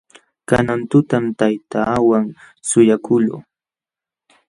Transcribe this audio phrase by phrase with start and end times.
[0.49, 2.25] Kanan tutam taytaawan
[2.69, 3.39] suyakuqluu.